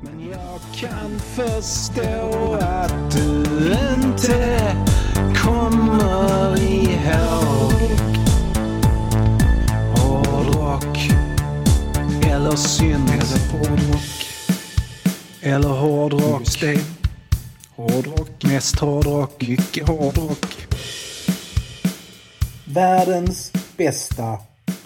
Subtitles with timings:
[0.00, 3.42] Men jag kan förstå att du
[3.94, 4.76] inte
[5.34, 7.72] kommer ihåg
[9.96, 10.98] hårdrock
[12.26, 13.10] eller synt.
[13.10, 14.28] Eller hårdrock.
[15.40, 16.40] Eller hårdrock.
[16.40, 16.80] Just det.
[17.76, 18.44] Hårdrock.
[18.44, 19.48] Mest hårdrock.
[19.48, 20.66] Mycket hårdrock.
[22.64, 24.38] Världens bästa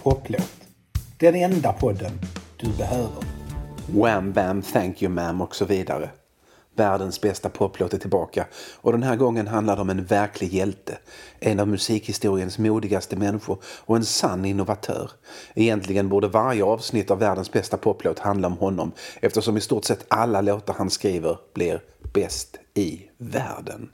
[0.02, 0.52] poplåt.
[1.18, 2.20] Den enda podden
[2.56, 3.31] du behöver.
[3.86, 6.10] Wham bam thank you ma'am och så vidare.
[6.76, 8.46] Världens bästa poplåt är tillbaka
[8.80, 10.98] och den här gången handlar det om en verklig hjälte.
[11.40, 15.10] En av musikhistoriens modigaste människor och en sann innovatör.
[15.54, 20.04] Egentligen borde varje avsnitt av världens bästa poplåt handla om honom eftersom i stort sett
[20.08, 21.80] alla låtar han skriver blir
[22.12, 23.90] bäst i världen.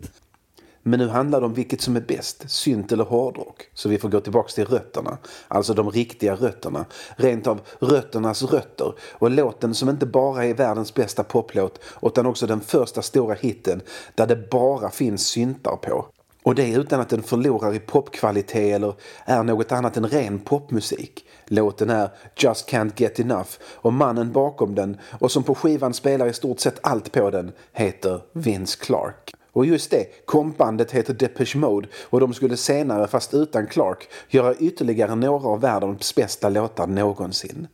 [0.88, 3.68] Men nu handlar det om vilket som är bäst, synt eller hårdrock.
[3.74, 5.18] Så vi får gå tillbaka till rötterna.
[5.48, 6.84] Alltså de riktiga rötterna.
[7.16, 8.94] Rent av rötternas rötter.
[9.12, 13.80] Och låten som inte bara är världens bästa poplåt utan också den första stora hitten
[14.14, 16.06] där det bara finns syntar på.
[16.42, 21.24] Och det utan att den förlorar i popkvalitet eller är något annat än ren popmusik.
[21.46, 26.26] Låten är Just Can't Get Enough och mannen bakom den och som på skivan spelar
[26.26, 29.37] i stort sett allt på den heter Vince Clark.
[29.58, 34.54] Och just det, kompbandet heter Depeche Mode och de skulle senare, fast utan Clark, göra
[34.54, 37.68] ytterligare några av världens bästa låtar någonsin.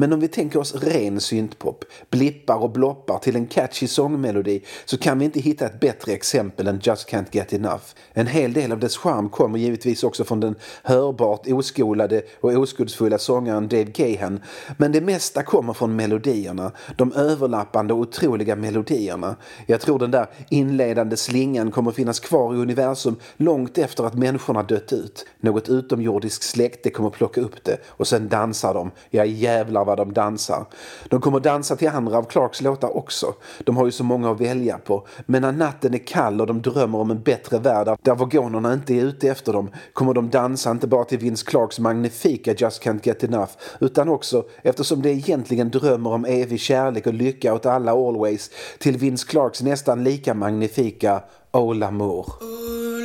[0.00, 4.98] Men om vi tänker oss ren syntpop, blippar och bloppar till en catchy sångmelodi så
[4.98, 7.82] kan vi inte hitta ett bättre exempel än Just Can't Get Enough.
[8.12, 13.18] En hel del av dess charm kommer givetvis också från den hörbart oskolade och oskuldsfulla
[13.18, 14.40] sångaren Dave Gahan.
[14.76, 19.36] Men det mesta kommer från melodierna, de överlappande och otroliga melodierna.
[19.66, 24.62] Jag tror den där inledande slingan kommer finnas kvar i universum långt efter att människorna
[24.62, 25.26] dött ut.
[25.40, 28.90] Något utomjordiskt släkte kommer plocka upp det och sen dansar de.
[29.10, 30.64] Ja jävlar vad de dansar.
[31.08, 33.34] De kommer dansa till andra av Clarks låtar också.
[33.64, 35.06] De har ju så många att välja på.
[35.26, 38.94] Men när natten är kall och de drömmer om en bättre värld där vagonerna inte
[38.94, 43.00] är ute efter dem kommer de dansa inte bara till Vince Clarks magnifika Just Can't
[43.02, 47.92] Get Enough utan också, eftersom de egentligen drömmer om evig kärlek och lycka åt alla
[47.92, 51.22] always, till Vince Clarks nästan lika magnifika
[51.52, 52.97] Oh l'amour.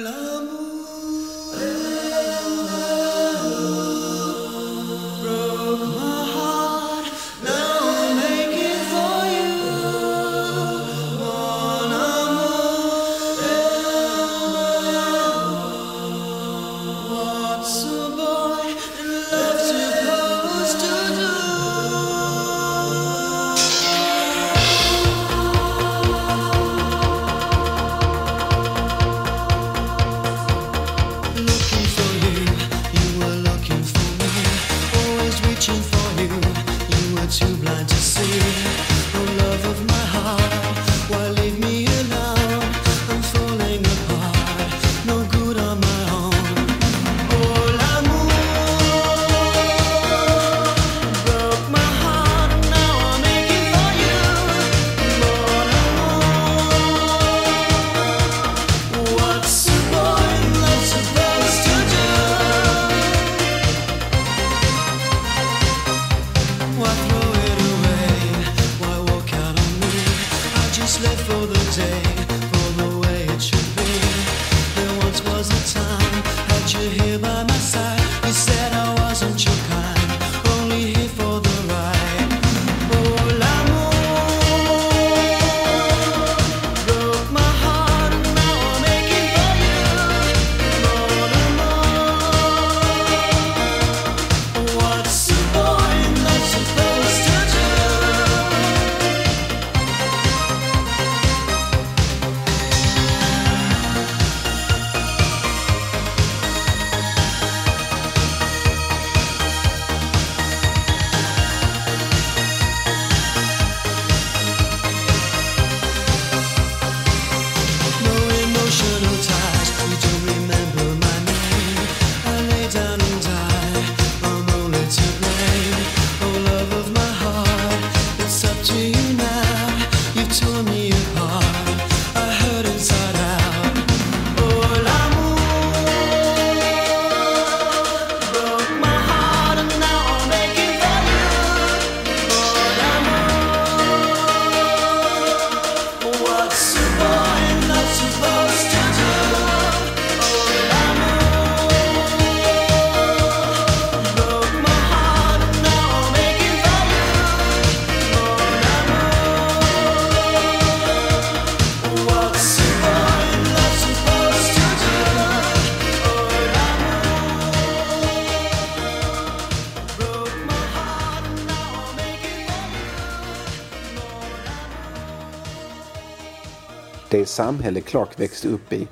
[177.13, 178.87] Det samhälle Clark växte upp i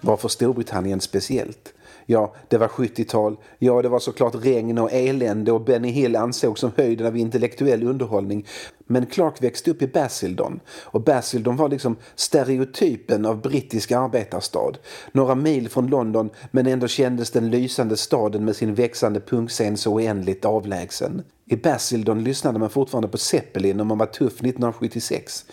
[0.00, 1.74] var för Storbritannien speciellt.
[2.06, 3.36] Ja, det var 70-tal.
[3.58, 7.82] Ja, det var såklart regn och elände och Benny Hill ansågs som höjden av intellektuell
[7.82, 8.46] underhållning.
[8.86, 14.72] Men Clark växte upp i Basildon och Basildon var liksom stereotypen av brittisk arbetarstad.
[15.12, 19.92] Några mil från London men ändå kändes den lysande staden med sin växande punkscen så
[19.92, 21.22] oändligt avlägsen.
[21.46, 25.44] I Basildon lyssnade man fortfarande på Zeppelin och man var tuff 1976.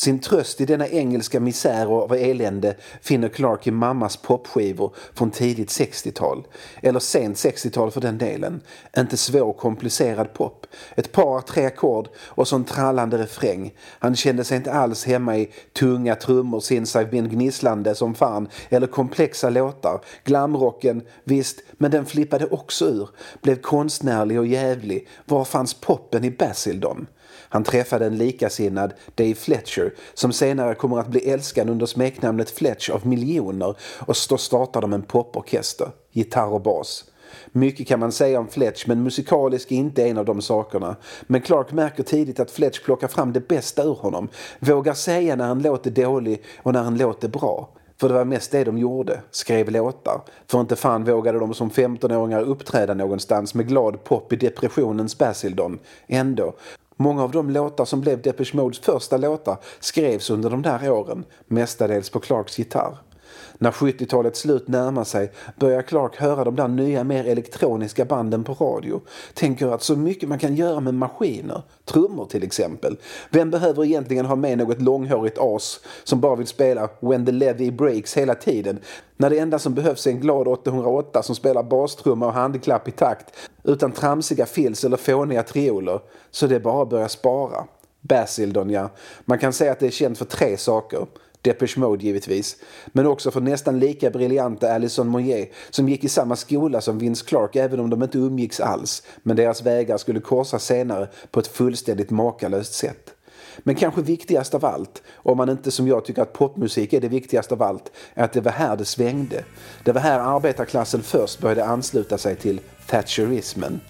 [0.00, 5.30] Sin tröst i denna engelska misär och av elände finner Clark i mammas popskivor från
[5.30, 6.46] tidigt 60-tal.
[6.82, 8.60] Eller sent 60-tal för den delen.
[8.96, 10.66] Inte svår komplicerad pop.
[10.96, 13.72] Ett par, tre ackord och så en trallande refräng.
[13.98, 19.50] Han kände sig inte alls hemma i tunga trummor sinsajbin gnisslande som fan eller komplexa
[19.50, 20.00] låtar.
[20.24, 23.08] Glamrocken, visst, men den flippade också ur.
[23.42, 25.08] Blev konstnärlig och jävlig.
[25.24, 27.06] Var fanns poppen i Basildon?
[27.48, 32.90] Han träffade en likasinnad, Dave Fletcher, som senare kommer att bli älskad under smeknamnet Fletch
[32.90, 37.04] av miljoner och så startar de en poporkester, gitarr och bas.
[37.52, 40.96] Mycket kan man säga om Fletch men musikalisk är inte en av de sakerna.
[41.22, 44.28] Men Clark märker tidigt att Fletch plockar fram det bästa ur honom.
[44.58, 47.68] Vågar säga när en låt är dålig och när en låt är bra.
[48.00, 50.20] För det var mest det de gjorde, skrev låtar.
[50.46, 55.78] För inte fan vågade de som 15-åringar uppträda någonstans med glad pop i depressionens Basildon.
[56.06, 56.54] Ändå.
[57.00, 61.24] Många av de låtar som blev Depeche Modes första låtar skrevs under de där åren,
[61.46, 62.98] mestadels på Clarks gitarr.
[63.62, 68.54] När 70-talets slut närmar sig börjar Clark höra de där nya mer elektroniska banden på
[68.54, 69.00] radio.
[69.34, 72.96] Tänker att så mycket man kan göra med maskiner, trummor till exempel.
[73.30, 77.70] Vem behöver egentligen ha med något långhårigt as som bara vill spela When the Levy
[77.70, 78.78] Breaks hela tiden
[79.16, 82.90] när det enda som behövs är en glad 808 som spelar bastrumma och handklapp i
[82.90, 83.34] takt
[83.64, 86.00] utan tramsiga fills eller fåniga trioler.
[86.30, 87.64] Så det är bara att börja spara.
[88.00, 88.90] Basildon ja.
[89.24, 91.06] Man kan säga att det är känt för tre saker.
[91.42, 92.56] Depeche Mode givetvis,
[92.86, 97.24] men också för nästan lika briljanta Alison Moyet som gick i samma skola som Vince
[97.26, 101.46] Clark även om de inte umgicks alls, men deras vägar skulle korsas senare på ett
[101.46, 103.14] fullständigt makalöst sätt.
[103.58, 107.08] Men kanske viktigast av allt, om man inte som jag tycker att popmusik är det
[107.08, 109.44] viktigaste av allt, är att det var här det svängde.
[109.84, 113.80] Det var här arbetarklassen först började ansluta sig till thatcherismen.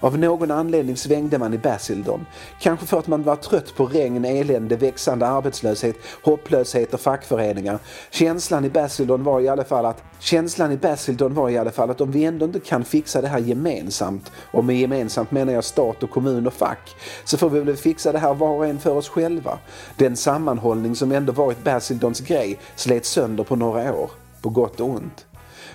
[0.00, 2.26] Av någon anledning svängde man i Basildon.
[2.60, 7.78] Kanske för att man var trött på regn, elände, växande arbetslöshet, hopplöshet och fackföreningar.
[8.10, 11.90] Känslan i Basildon var i alla fall att Känslan i Basildon var i alla fall
[11.90, 15.64] att om vi ändå inte kan fixa det här gemensamt, och med gemensamt menar jag
[15.64, 18.78] stat och kommun och fack, så får vi väl fixa det här var och en
[18.78, 19.58] för oss själva.
[19.96, 24.10] Den sammanhållning som ändå varit Basildons grej slet sönder på några år,
[24.42, 25.26] på gott och ont.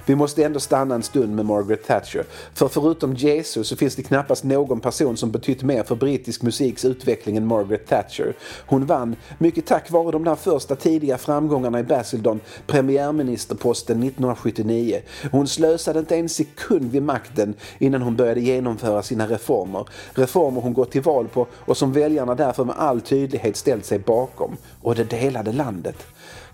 [0.05, 2.25] Vi måste ändå stanna en stund med Margaret Thatcher.
[2.53, 6.85] För förutom Jesus så finns det knappast någon person som betytt mer för brittisk musiks
[6.85, 8.33] utveckling än Margaret Thatcher.
[8.65, 15.01] Hon vann, mycket tack vare de där första tidiga framgångarna i Basildon, premiärministerposten 1979.
[15.31, 19.87] Hon slösade inte en sekund vid makten innan hon började genomföra sina reformer.
[20.13, 23.99] Reformer hon gått till val på och som väljarna därför med all tydlighet ställt sig
[23.99, 24.57] bakom.
[24.81, 25.95] Och det delade landet.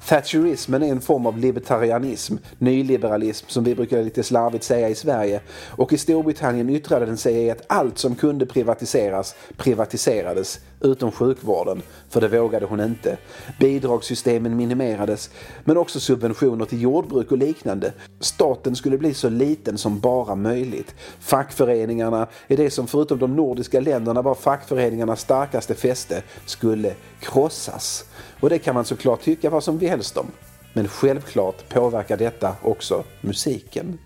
[0.07, 5.41] Thatcherismen är en form av libertarianism, nyliberalism som vi brukar lite slarvigt säga i Sverige.
[5.69, 11.81] Och i Storbritannien yttrade den sig i att allt som kunde privatiseras privatiserades, utom sjukvården,
[12.09, 13.17] för det vågade hon inte.
[13.59, 15.29] Bidragssystemen minimerades,
[15.63, 17.93] men också subventioner till jordbruk och liknande.
[18.19, 20.95] Staten skulle bli så liten som bara möjligt.
[21.19, 28.05] Fackföreningarna är det som förutom de nordiska länderna var fackföreningarnas starkaste fäste, skulle krossas.
[28.39, 30.31] Och det kan man såklart tycka vad som helst om.
[30.73, 33.99] Men självklart påverkar detta också musiken.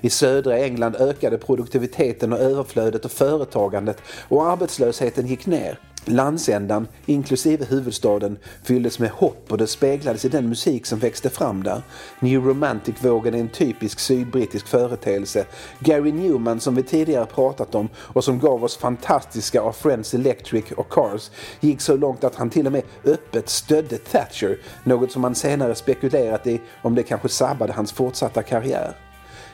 [0.00, 5.78] I södra England ökade produktiviteten och överflödet och företagandet och arbetslösheten gick ner.
[6.08, 11.62] Landsändan, inklusive huvudstaden, fylldes med hopp och det speglades i den musik som växte fram
[11.62, 11.82] där.
[12.20, 15.46] New Romantic-vågen är en typisk sydbrittisk företeelse.
[15.80, 20.72] Gary Newman som vi tidigare pratat om och som gav oss fantastiska av Friends Electric
[20.72, 25.22] och Cars gick så långt att han till och med öppet stödde Thatcher, något som
[25.22, 28.96] man senare spekulerat i om det kanske sabbade hans fortsatta karriär.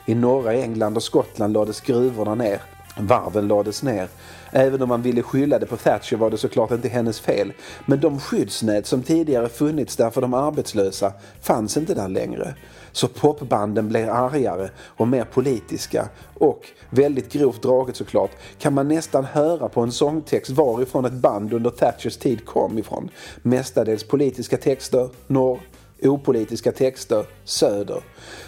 [0.06, 2.73] I norra England och Skottland lades gruvorna ner.
[2.98, 4.08] Varven lades ner.
[4.50, 7.52] Även om man ville skylla det på Thatcher var det såklart inte hennes fel.
[7.86, 12.54] Men de skyddsnät som tidigare funnits där för de arbetslösa fanns inte där längre.
[12.92, 16.08] Så popbanden blev argare och mer politiska.
[16.34, 21.52] Och, väldigt grovt draget såklart, kan man nästan höra på en sångtext varifrån ett band
[21.52, 23.10] under Thatchers tid kom ifrån.
[23.42, 25.60] Mestadels politiska texter, norr,
[26.02, 28.02] opolitiska texter söder.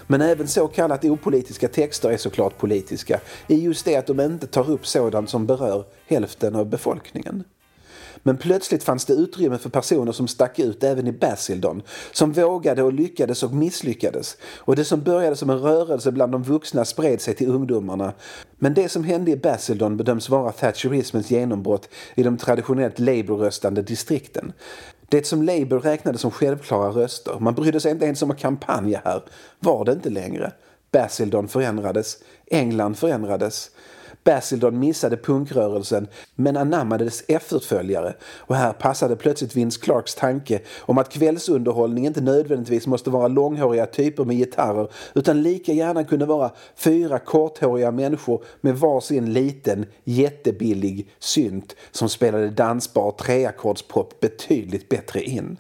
[0.06, 4.46] Men även så kallat opolitiska texter är såklart politiska i just det att de inte
[4.46, 7.44] tar upp sådant som berör hälften av befolkningen.
[8.26, 11.82] Men plötsligt fanns det utrymme för personer som stack ut även i Basildon.
[12.12, 14.36] Som vågade och lyckades och misslyckades.
[14.56, 18.12] Och det som började som en rörelse bland de vuxna spred sig till ungdomarna.
[18.58, 24.52] Men det som hände i Basildon bedöms vara thatcherismens genombrott i de traditionellt Labour-röstande distrikten.
[25.08, 29.00] Det som Labour räknade som självklara röster, man brydde sig inte ens om att kampanja
[29.04, 29.22] här,
[29.58, 30.52] var det inte längre.
[30.92, 33.70] Basildon förändrades, England förändrades.
[34.26, 40.99] Basildon missade punkrörelsen men anammade dess efterföljare och här passade plötsligt Vince Clarks tanke om
[40.99, 46.50] att kvällsunderhållning inte nödvändigtvis måste vara långhåriga typer med gitarrer utan lika gärna kunde vara
[46.76, 55.59] fyra korthåriga människor med varsin liten jättebillig synt som spelade dansbar treackordspop betydligt bättre in.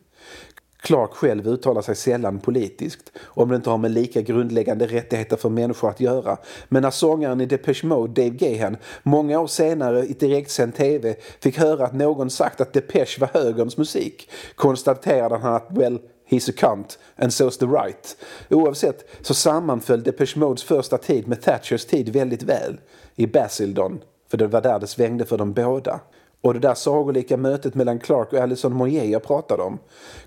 [0.86, 5.48] Clark själv uttalar sig sällan politiskt, om det inte har med lika grundläggande rättigheter för
[5.48, 6.38] människor att göra.
[6.68, 11.58] Men när sångaren i Depeche Mode, Dave Gahan, många år senare i direktsänd TV fick
[11.58, 16.54] höra att någon sagt att Depeche var högerns musik konstaterade han att well, He's a
[16.56, 18.16] cunt and so's the right.
[18.50, 22.80] Oavsett så sammanföll Depeche Modes första tid med Thatchers tid väldigt väl
[23.16, 24.00] i Basildon,
[24.30, 26.00] för det var där det svängde för dem båda.
[26.46, 29.78] Och det där sagolika mötet mellan Clark och Alison Moyer jag pratade om.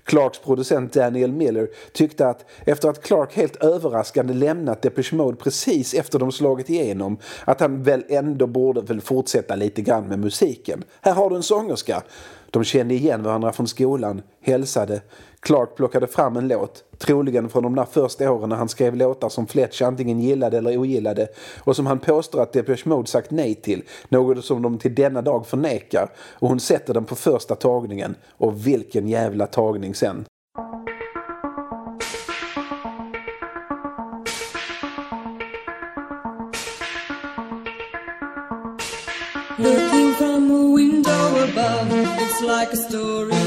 [0.04, 5.94] Clarks producent Daniel Miller tyckte att efter att Clark helt överraskande lämnat Depeche Mode precis
[5.94, 10.84] efter de slagit igenom att han väl ändå borde väl fortsätta lite grann med musiken.
[11.00, 12.02] Här har du en sångerska.
[12.50, 15.00] De kände igen varandra från skolan, hälsade.
[15.42, 19.28] Clark plockade fram en låt, troligen från de där första åren när han skrev låtar
[19.28, 21.28] som Fletch antingen gillade eller ogillade
[21.58, 25.22] och som han påstår att Depeche Mode sagt nej till, något som de till denna
[25.22, 26.12] dag förnekar.
[26.38, 28.14] Och hon sätter den på första tagningen.
[28.36, 30.24] Och vilken jävla tagning sen.
[39.58, 43.39] Looking from a window above, it's like a story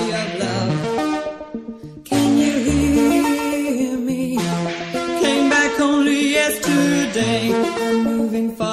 [7.14, 7.50] day,
[8.04, 8.73] moving fast.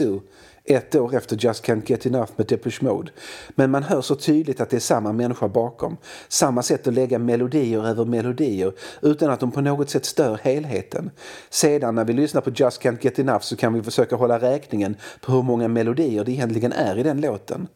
[0.00, 0.20] Only
[0.68, 3.10] ett år efter Just Can't Get Enough med Depeche Mode.
[3.48, 5.96] Men man hör så tydligt att det är samma människa bakom.
[6.28, 11.10] Samma sätt att lägga melodier över melodier utan att de på något sätt stör helheten.
[11.50, 14.96] Sedan när vi lyssnar på Just Can't Get Enough så kan vi försöka hålla räkningen
[15.20, 17.68] på hur många melodier det egentligen är i den låten.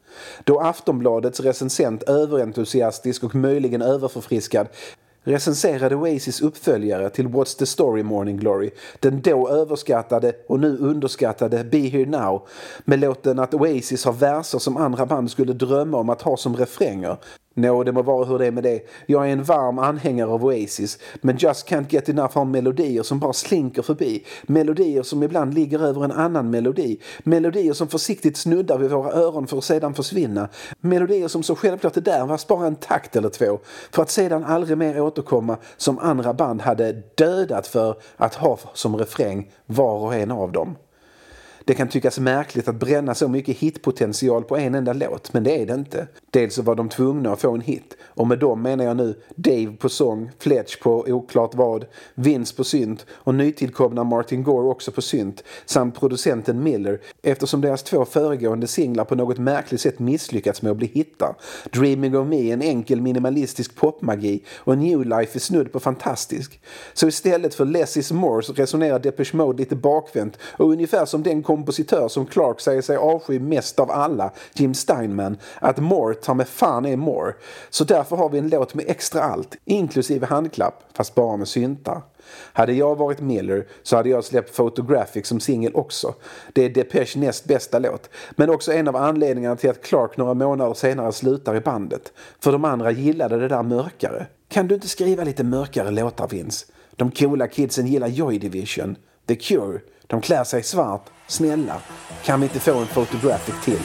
[0.45, 4.67] Då Aftonbladets recensent överentusiastisk och möjligen överförfriskad
[5.25, 11.65] recenserade Oasis uppföljare till What's the Story Morning Glory, den då överskattade och nu underskattade
[11.65, 12.49] Be Here Now,
[12.85, 16.57] med låten att Oasis har verser som andra band skulle drömma om att ha som
[16.57, 17.17] refränger.
[17.55, 18.81] Nå, det må vara hur det är med det.
[19.07, 23.19] Jag är en varm anhängare av Oasis, men Just Can't Get Enough har melodier som
[23.19, 24.25] bara slinker förbi.
[24.43, 27.01] Melodier som ibland ligger över en annan melodi.
[27.23, 30.49] Melodier som försiktigt snuddar vid våra öron för att sedan försvinna.
[30.81, 33.59] Melodier som så självklart är där, fast bara en takt eller två.
[33.91, 38.97] För att sedan aldrig mer återkomma som andra band hade dödat för att ha som
[38.97, 40.77] refräng var och en av dem.
[41.65, 45.63] Det kan tyckas märkligt att bränna så mycket hitpotential på en enda låt, men det
[45.63, 46.07] är det inte.
[46.31, 49.15] Dels så var de tvungna att få en hit, och med dem menar jag nu
[49.35, 54.93] Dave på sång, Fletch på oklart vad, Vince på synt och nytillkomna Martin Gore också
[54.93, 60.63] på synt, samt producenten Miller, eftersom deras två föregående singlar på något märkligt sätt misslyckats
[60.63, 61.35] med att bli hittar.
[61.73, 66.61] Dreaming of Me är en enkel minimalistisk popmagi och New Life är snudd på fantastisk.
[66.95, 71.23] Så istället för Less is more så resonerar Depeche Mode lite bakvänt och ungefär som
[71.23, 76.35] den kompositör som Clark säger sig avsky mest av alla, Jim Steinman, att more tar
[76.35, 77.33] med fan är more.
[77.71, 82.03] Så därför har vi en låt med extra allt, inklusive handklapp, fast bara med syntar.
[82.53, 86.15] Hade jag varit Miller så hade jag släppt Photographic som singel också.
[86.53, 90.35] Det är Depeche näst bästa låt, men också en av anledningarna till att Clark några
[90.35, 92.13] månader senare slutar i bandet.
[92.41, 94.27] För de andra gillade det där mörkare.
[94.49, 96.67] Kan du inte skriva lite mörkare låtar Vince?
[96.97, 98.97] De coola kidsen gillar Joy Division,
[99.29, 101.03] The Cure, de klär sig i svart.
[101.27, 101.81] Snälla,
[102.25, 103.81] kan vi inte få en Photographic till?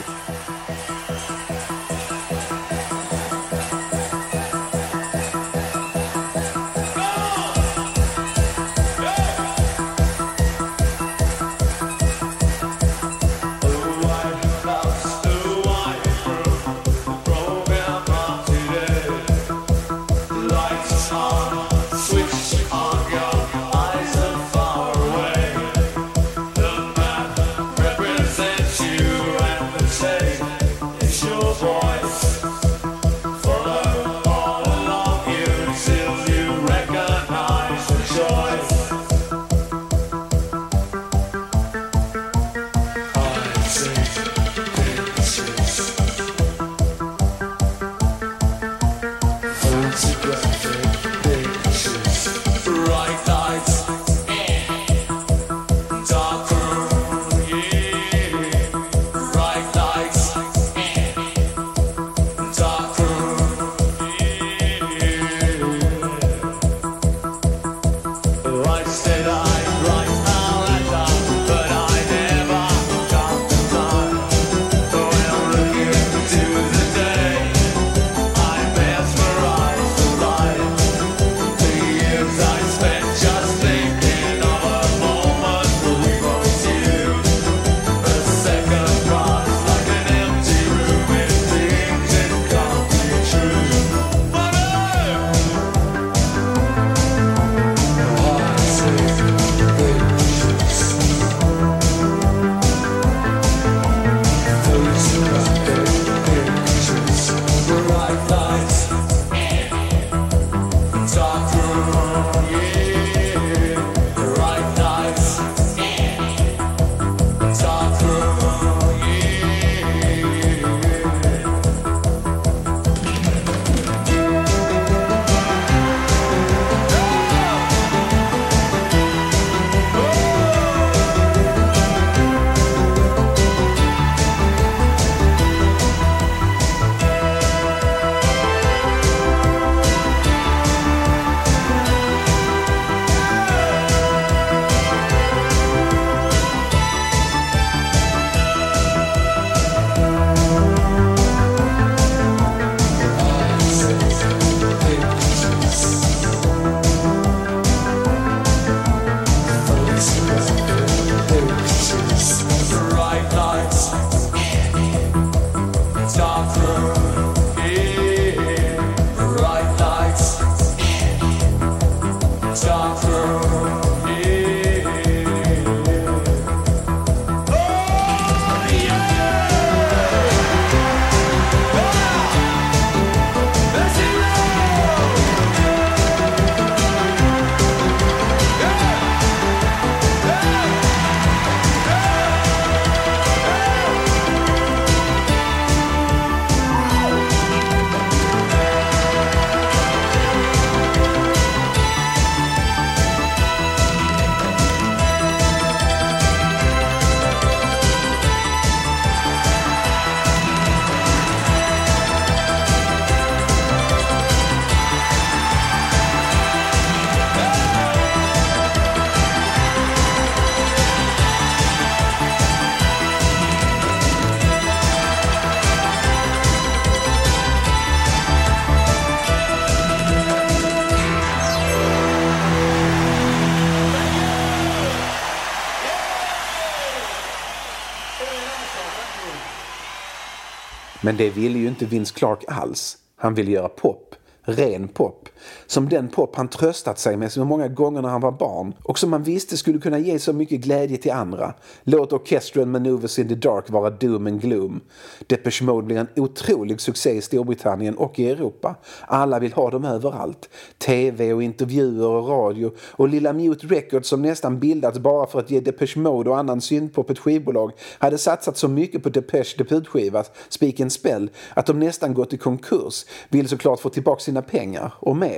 [241.08, 242.98] Men det ville ju inte Vince Clark alls.
[243.16, 244.14] Han ville göra pop.
[244.42, 245.28] Ren pop.
[245.66, 248.98] Som den pop han tröstat sig med så många gånger när han var barn och
[248.98, 251.54] som han visste skulle kunna ge så mycket glädje till andra.
[251.82, 254.80] Låt Orchestral Maneuvers in the Dark vara doom and gloom.
[255.26, 258.74] Depeche Mode blir en otrolig succé i Storbritannien och i Europa.
[259.06, 260.48] Alla vill ha dem överallt.
[260.78, 265.50] TV och intervjuer och radio och lilla Mute Records som nästan bildats bara för att
[265.50, 270.24] ge Depeche Mode och annan syntpop ett skivbolag hade satsat så mycket på Depeche debutskiva
[270.48, 273.04] Speak and Spell att de nästan gått i konkurs.
[273.28, 275.37] Vill såklart få tillbaka sina pengar och mer.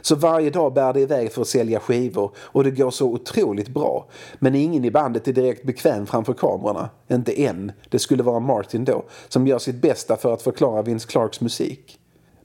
[0.00, 3.68] Så varje dag bär det iväg för att sälja skivor och det går så otroligt
[3.68, 4.06] bra.
[4.38, 6.90] Men ingen i bandet är direkt bekväm framför kamerorna.
[7.08, 7.72] Inte än.
[7.88, 11.96] Det skulle vara Martin då, som gör sitt bästa för att förklara Vince Clarks musik.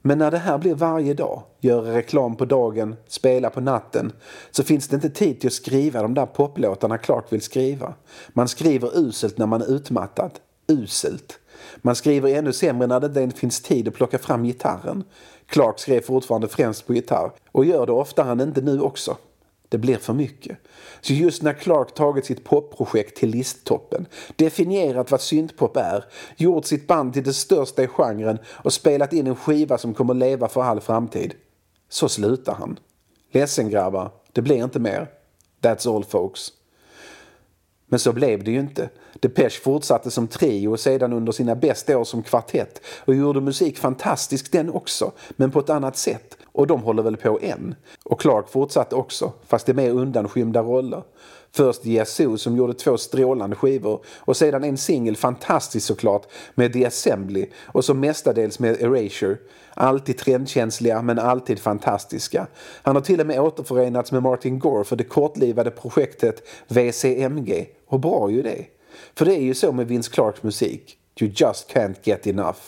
[0.02, 4.12] Men när det här blir varje dag, göra reklam på dagen, spela på natten,
[4.50, 7.94] så finns det inte tid till att skriva de där poplåtarna Clark vill skriva.
[8.28, 10.30] Man skriver uselt när man är utmattad.
[10.68, 11.38] Uselt.
[11.76, 15.04] Man skriver ännu sämre när det inte finns tid att plocka fram gitarren.
[15.46, 19.16] Clark skrev fortfarande främst på gitarr och gör det oftare än inte nu också.
[19.68, 20.58] Det blir för mycket.
[21.00, 26.04] Så just när Clark tagit sitt popprojekt till listtoppen, definierat vad syntpop är,
[26.36, 30.14] gjort sitt band till det största i genren och spelat in en skiva som kommer
[30.14, 31.34] leva för all framtid,
[31.88, 32.78] så slutar han.
[33.32, 35.08] Ledsen grabbar, det blir inte mer.
[35.62, 36.52] That's all folks.
[37.88, 38.88] Men så blev det ju inte.
[39.20, 43.78] Depeche fortsatte som trio och sedan under sina bästa år som kvartett och gjorde musik
[43.78, 46.36] fantastisk den också, men på ett annat sätt.
[46.52, 47.74] Och de håller väl på än.
[48.04, 51.02] Och Clark fortsatte också, fast i mer undanskymda roller.
[51.56, 56.86] Först Yazoo som gjorde två strålande skivor och sedan en singel, fantastisk såklart, med The
[56.86, 59.36] Assembly och så mestadels med Erasure.
[59.74, 62.46] Alltid trendkänsliga men alltid fantastiska.
[62.82, 67.68] Han har till och med återförenats med Martin Gore för det kortlivade projektet VCMG.
[67.88, 68.64] Och bra ju det.
[69.14, 70.98] För det är ju så med Vince Clarks musik.
[71.20, 72.60] You just can't get enough.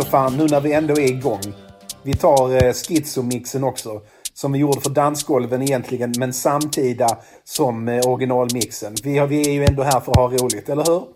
[0.00, 1.40] alltså fan, nu när vi ändå är igång.
[2.02, 4.00] Vi tar eh, schizomixen också.
[4.34, 8.94] Som vi gjorde för dansgolven egentligen, men samtida som eh, originalmixen.
[9.02, 11.15] Vi, vi är ju ändå här för att ha roligt, eller hur?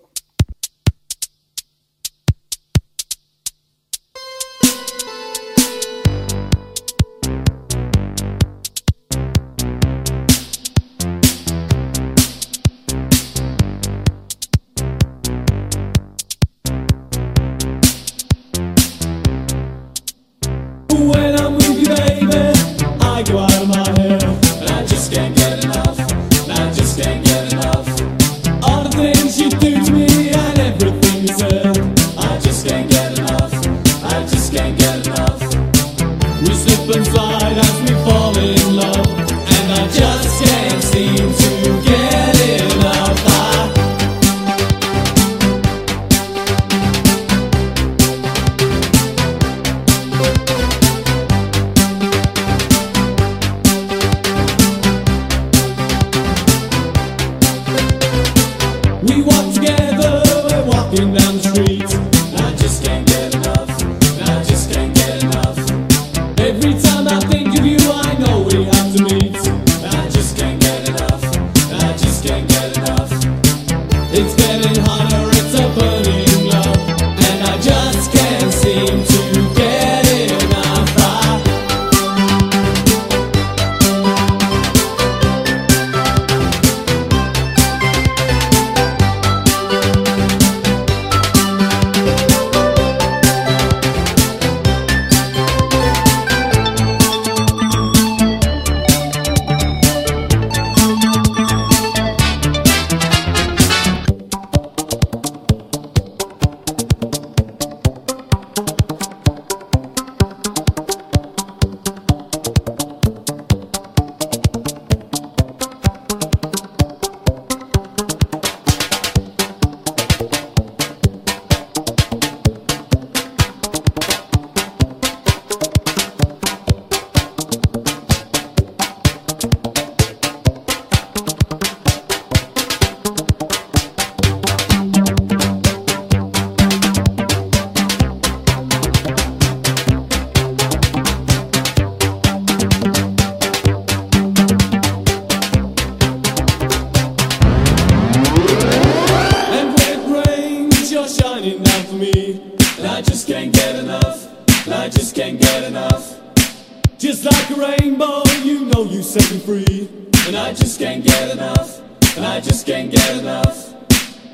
[159.00, 159.88] you set me free.
[160.26, 161.80] And I just can't get enough,
[162.16, 163.72] and I just can't get enough.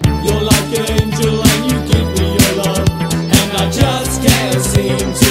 [0.04, 5.14] You're like an angel and you give me your love, and I just can't seem
[5.14, 5.25] to.